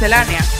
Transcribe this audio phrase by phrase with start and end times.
[0.00, 0.59] Miscelánea.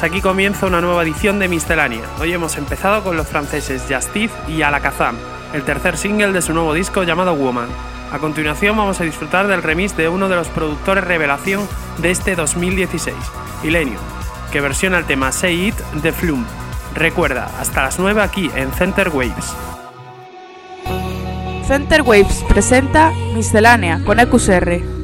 [0.00, 2.00] Aquí comienza una nueva edición de Miscelánea.
[2.18, 5.16] Hoy hemos empezado con los franceses Justice y Alakazam,
[5.52, 7.68] el tercer single de su nuevo disco llamado Woman.
[8.10, 11.68] A continuación vamos a disfrutar del remix de uno de los productores revelación
[11.98, 13.14] de este 2016,
[13.64, 13.98] Ilenio,
[14.50, 16.46] que versiona el tema Say It de Flume.
[16.94, 19.54] Recuerda, hasta las 9 aquí en Center Waves.
[21.68, 25.01] Center Waves presenta Miscelánea con EQSR.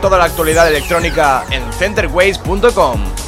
[0.00, 3.25] Toda la actualidad electrónica en centerways.com.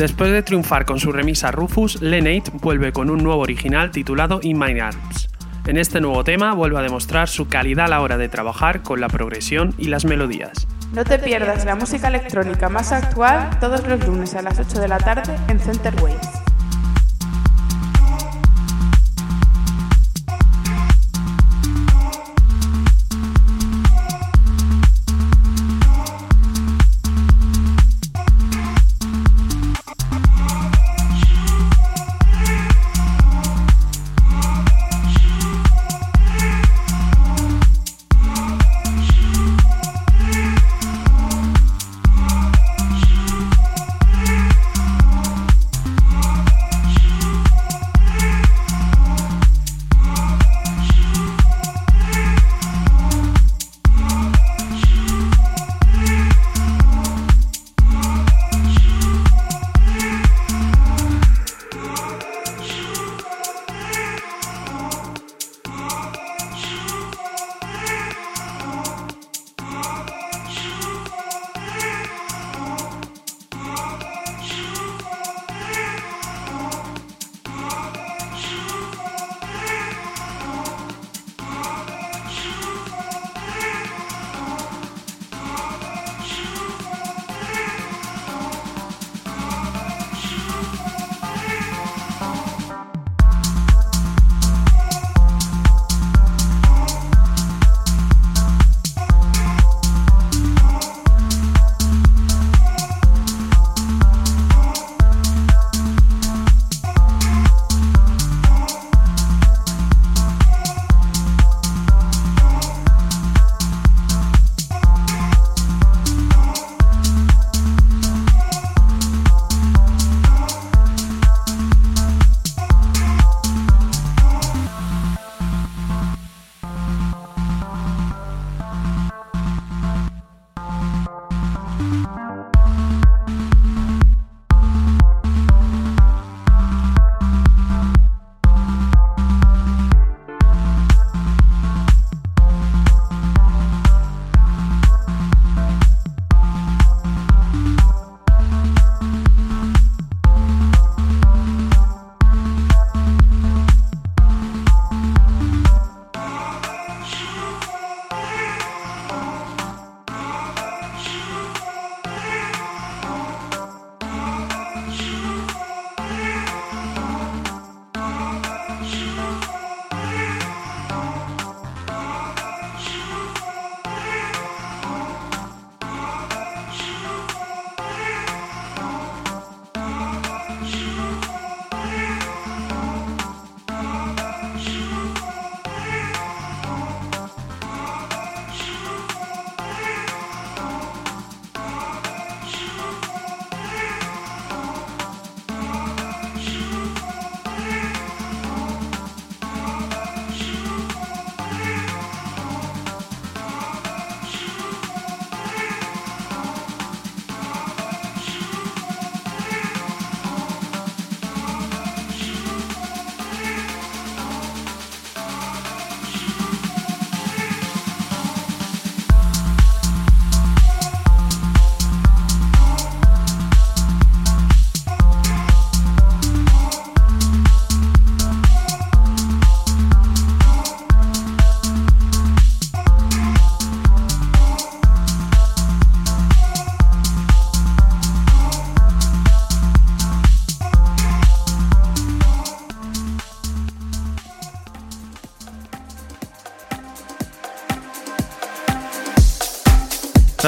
[0.00, 4.58] Después de triunfar con su remisa Rufus, Lenate vuelve con un nuevo original titulado In
[4.58, 5.28] My Arms.
[5.66, 9.02] En este nuevo tema vuelve a demostrar su calidad a la hora de trabajar con
[9.02, 10.66] la progresión y las melodías.
[10.94, 14.88] No te pierdas la música electrónica más actual todos los lunes a las 8 de
[14.88, 16.39] la tarde en Center Waves.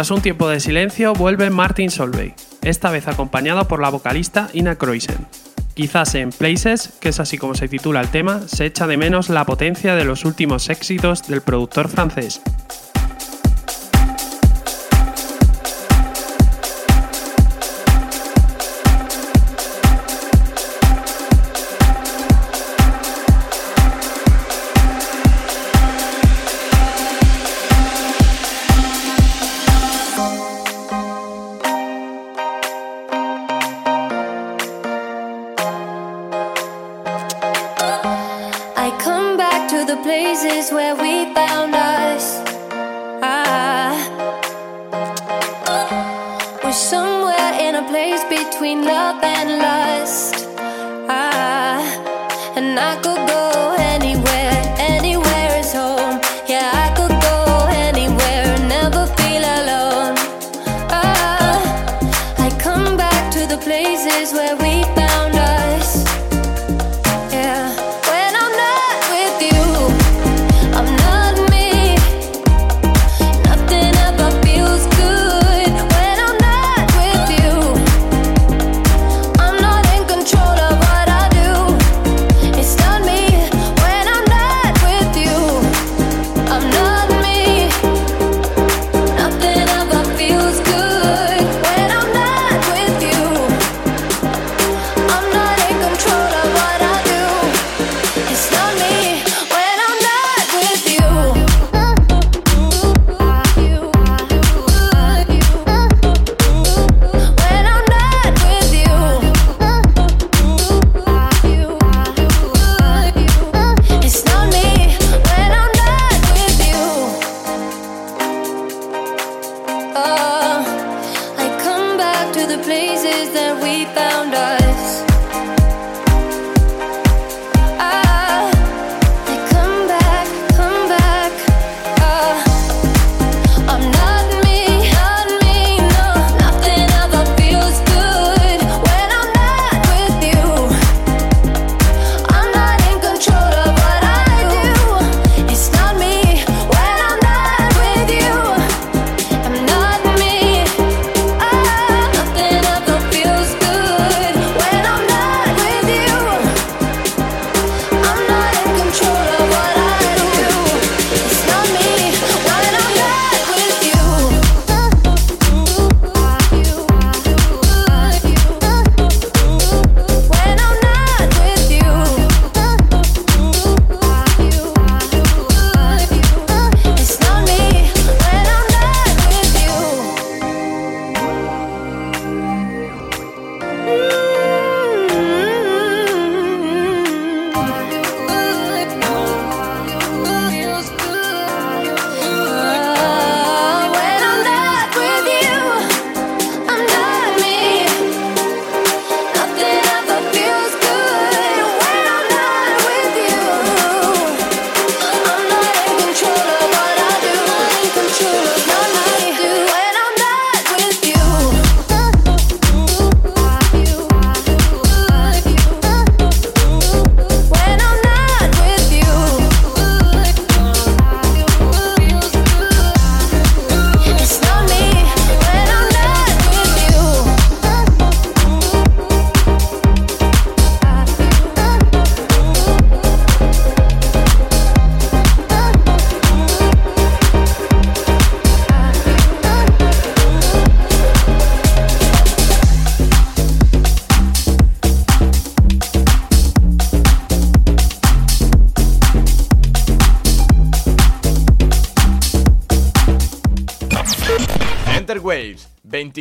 [0.03, 4.75] Tras un tiempo de silencio, vuelve Martin Solveig, esta vez acompañado por la vocalista Ina
[4.75, 5.29] Croisen.
[5.75, 9.29] Quizás en Places, que es así como se titula el tema, se echa de menos
[9.29, 12.43] la potencia de los últimos éxitos del productor francés,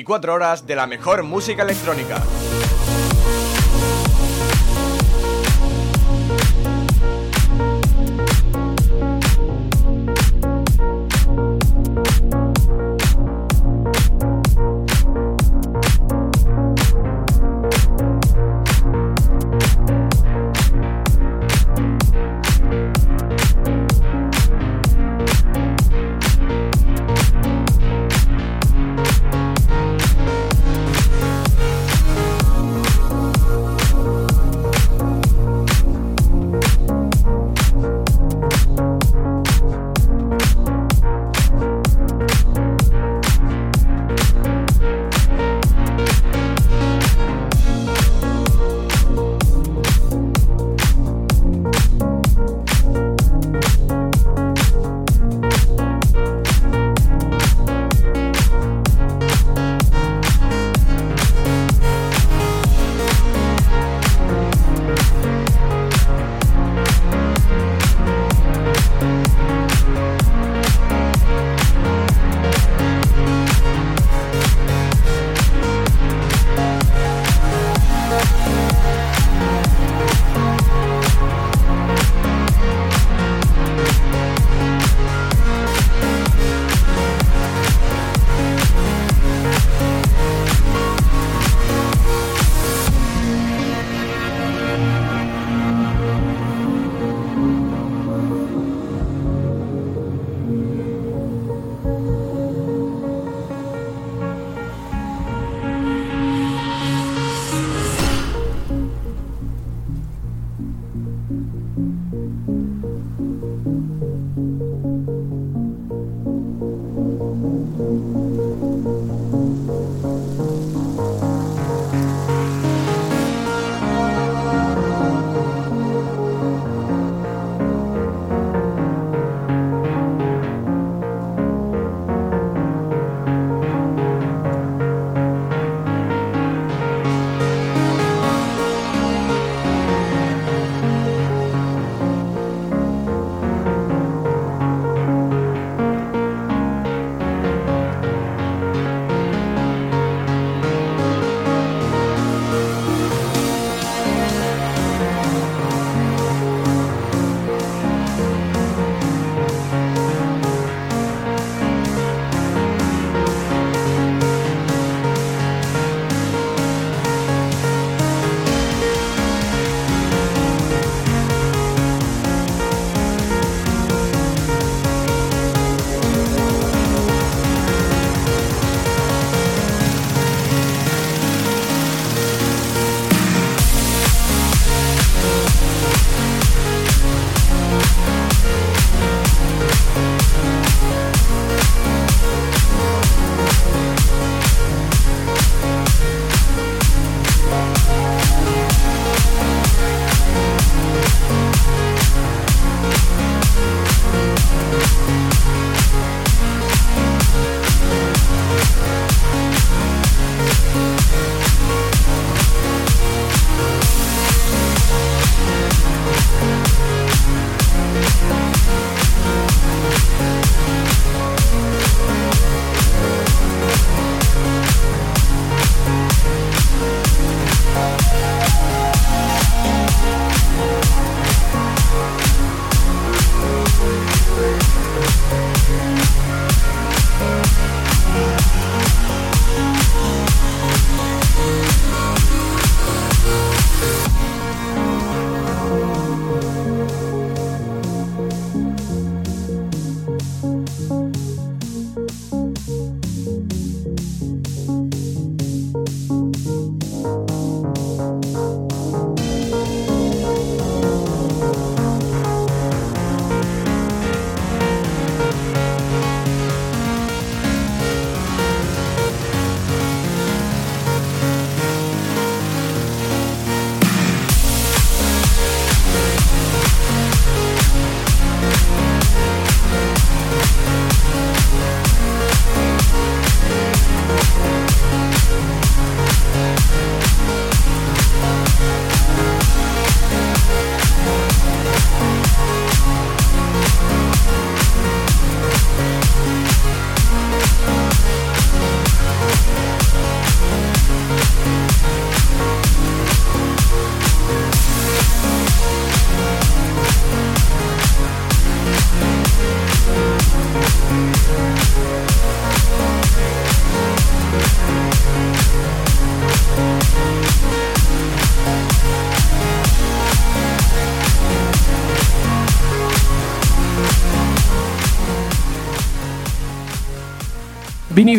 [0.01, 2.21] 24 horas de la mejor música electrónica.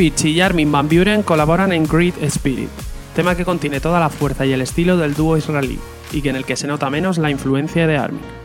[0.02, 2.68] Beach y Armin Van Buren colaboran en Great Spirit,
[3.14, 5.78] tema que contiene toda la fuerza y el estilo del dúo israelí,
[6.10, 8.41] y que en el que se nota menos la influencia de Armin.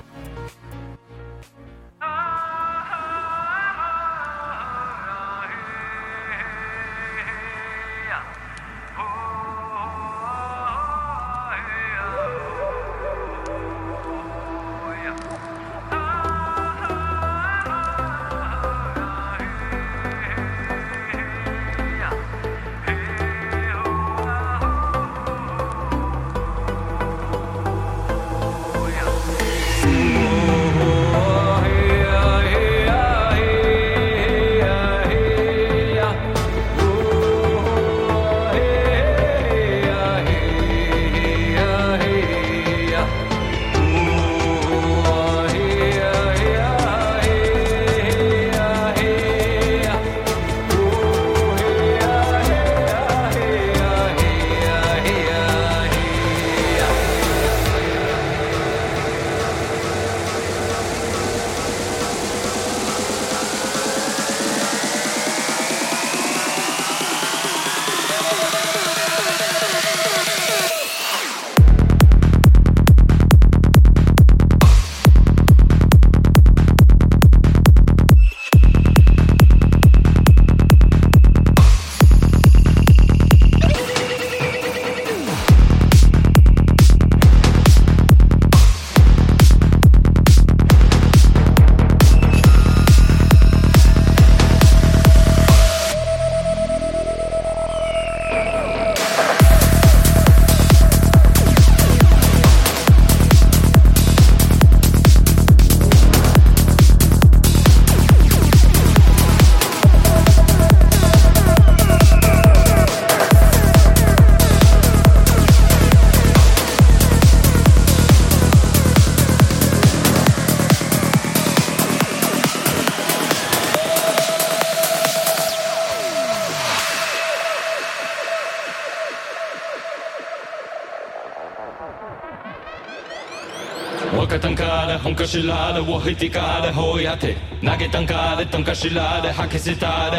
[135.28, 138.74] shilade wo hitikade hoyate nage tankade tanka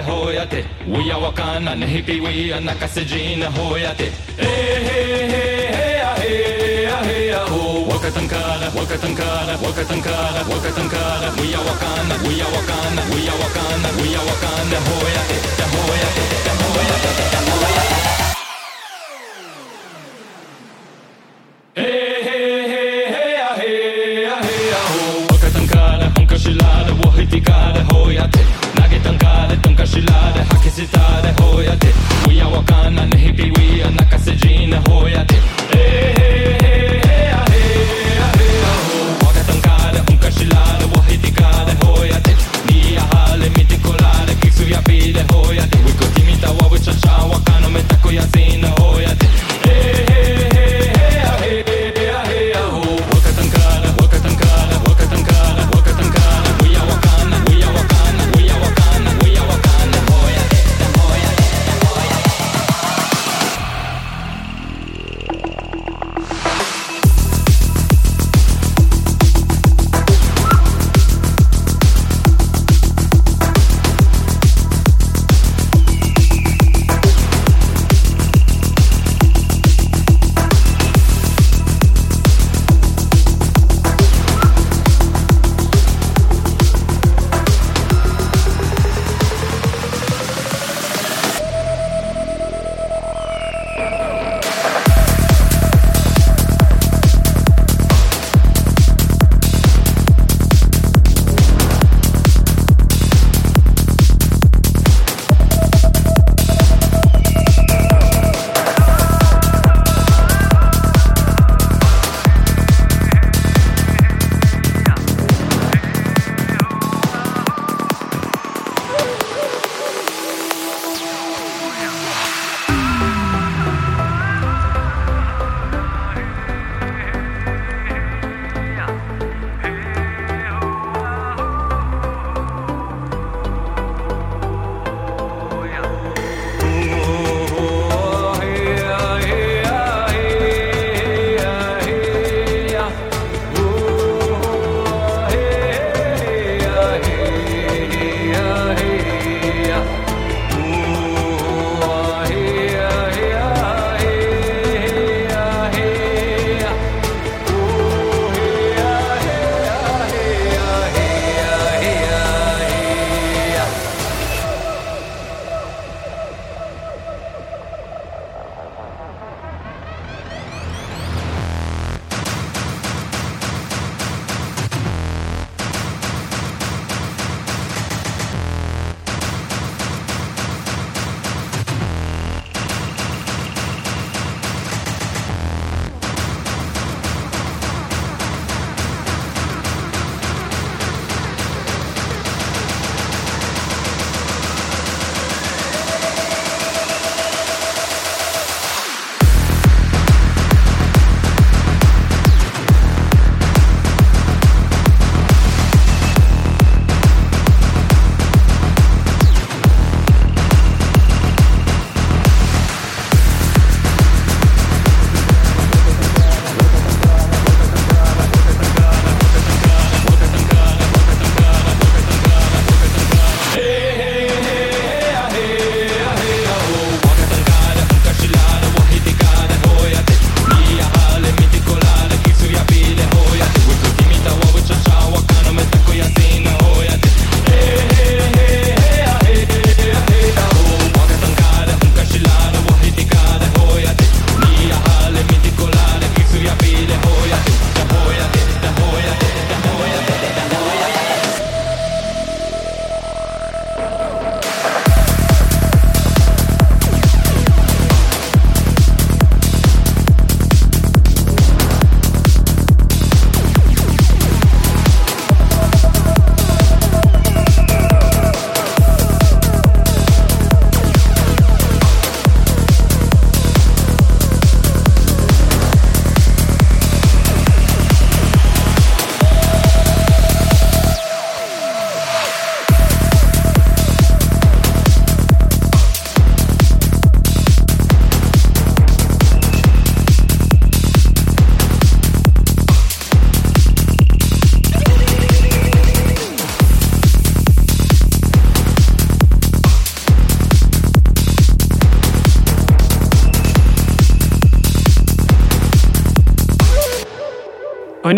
[0.09, 8.67] hoyate we awakana nehipi we anakasejina hoyate hey hey hey hey hey hey ho wakatankada
[8.79, 14.58] wakatankada wakatankada wakatankada we awakana we awakana we awakana we awakana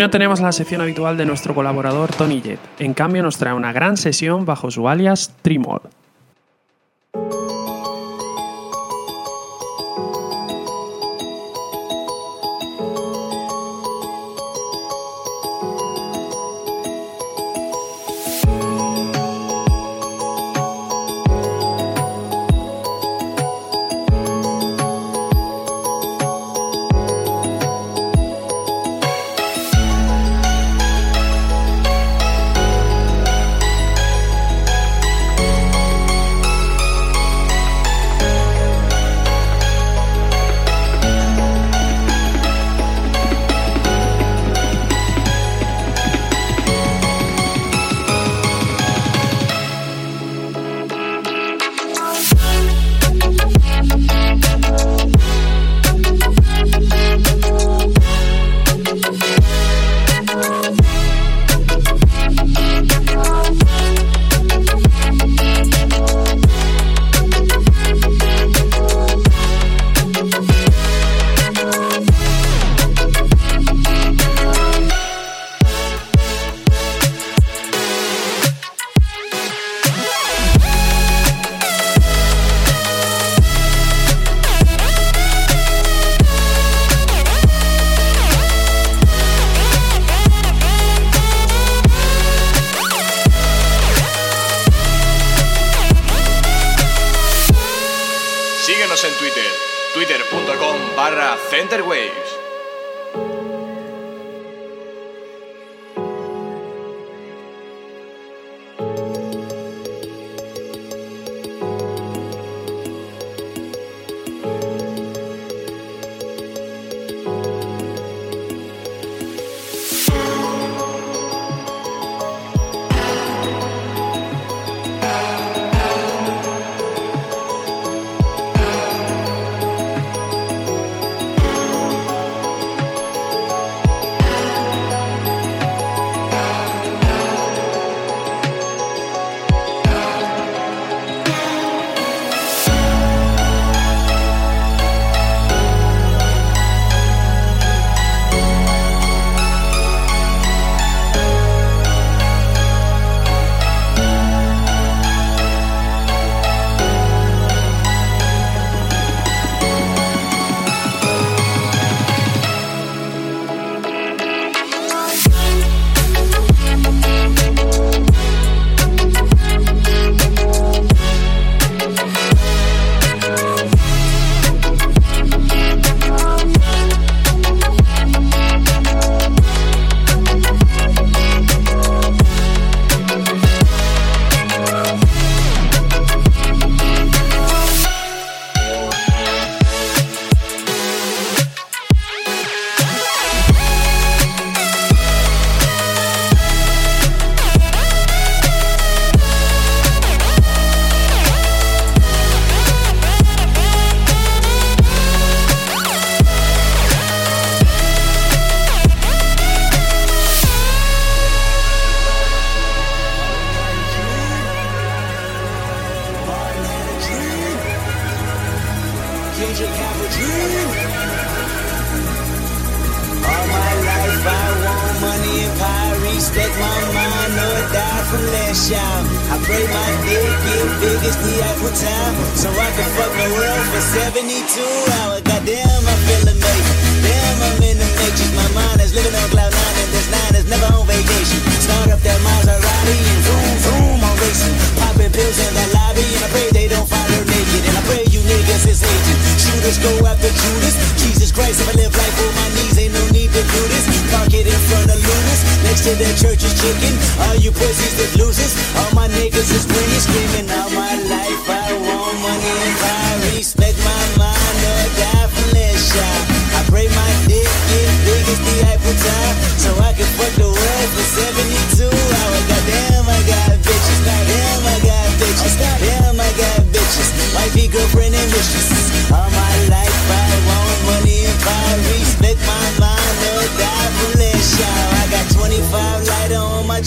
[0.01, 3.71] no tenemos la sección habitual de nuestro colaborador Tony Jet, en cambio nos trae una
[3.71, 5.81] gran sesión bajo su alias Trimol.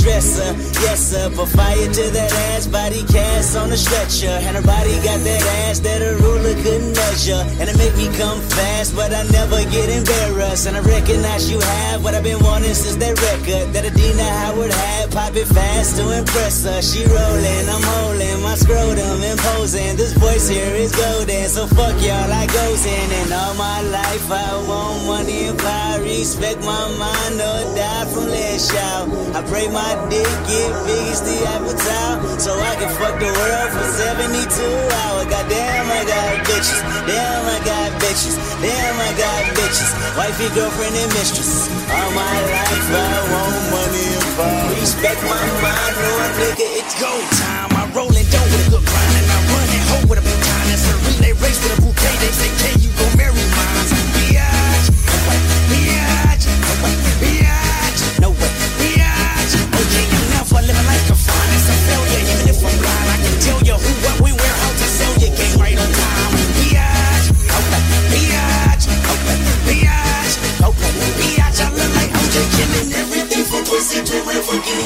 [0.05, 0.53] Dresser.
[0.85, 4.37] Yes, sir, put fire to that ass, body cast on a stretcher.
[4.45, 7.41] And her body got that ass that a ruler couldn't measure.
[7.59, 10.69] And it make me come fast, but I never get embarrassed.
[10.69, 14.73] And I recognize you have what I've been wanting since that record that Adina Howard
[14.73, 15.11] had.
[15.11, 16.83] Pop it fast to impress her.
[16.83, 19.97] She rolling, I'm holding my scrotum imposing.
[19.97, 23.09] This voice here is golden, so fuck y'all, I goes in.
[23.25, 28.29] And all my life I want money and power, respect my mind or die from
[28.29, 29.09] less shout.
[29.35, 33.31] I pray my dick get big as the Eiffel Tower, so I can fuck the
[33.31, 35.27] world for 72 hours.
[35.31, 36.81] Goddamn, I got bitches.
[37.07, 38.35] Damn, I got bitches.
[38.61, 39.91] Damn, I got bitches.
[40.17, 41.71] Wifey, girlfriend, and mistress.
[41.91, 44.75] All my life I want money and power.
[44.81, 47.13] Respect my mind, no nigga, it's go
[47.45, 47.71] time.
[47.79, 50.25] I roll it down with a good grind and I run it hoe with a
[50.25, 50.65] baton.
[50.75, 52.15] It's a relay race with a bouquet.
[52.19, 53.44] They say, can you go marry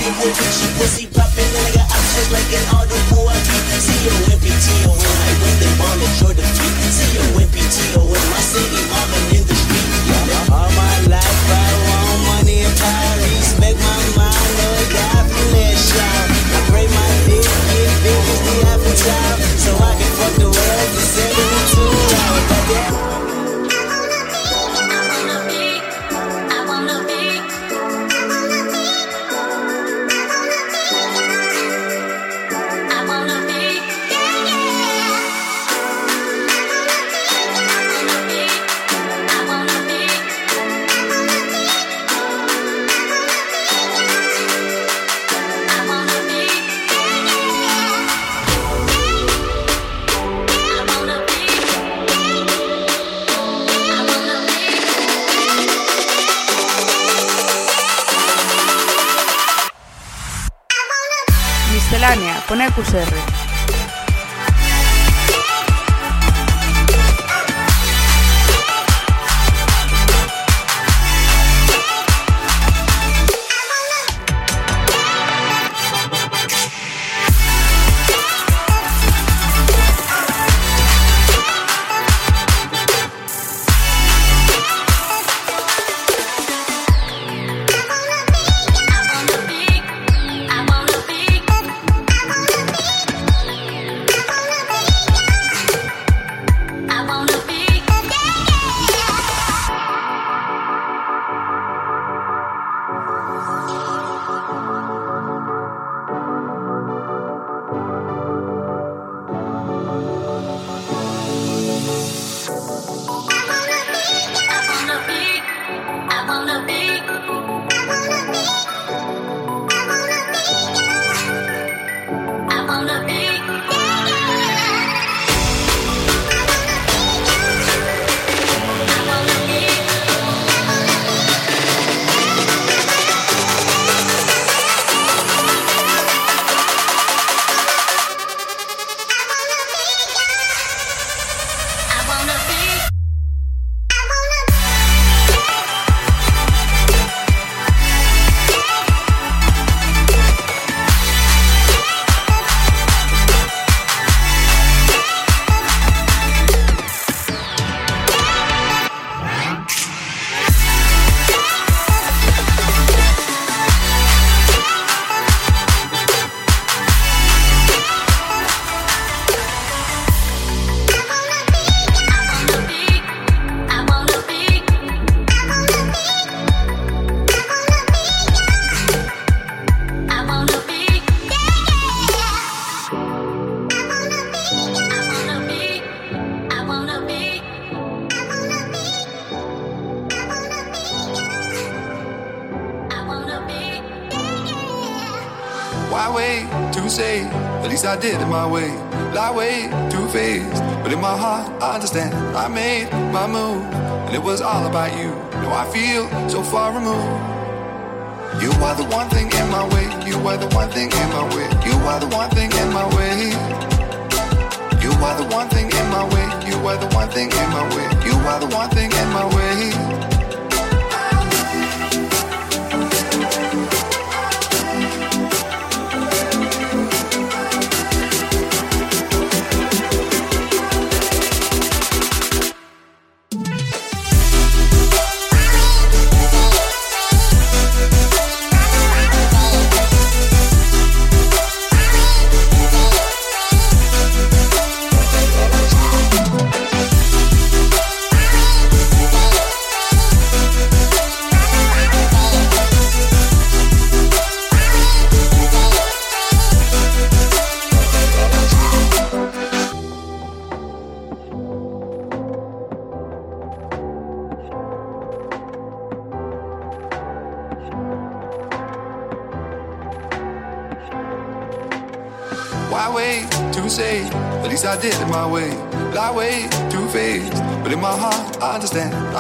[0.09, 2.97] Getting with she pussy popping, and I got options like an auto
[3.77, 6.75] C-O-M-P-T-O-N, I win the ball at your defeat.
[6.97, 8.98] C-O-M-P-T-O-N, my city, mobbing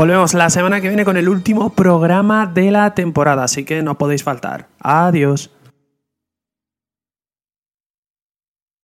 [0.00, 3.98] Volvemos la semana que viene con el último programa de la temporada, así que no
[3.98, 4.66] podéis faltar.
[4.78, 5.50] Adiós.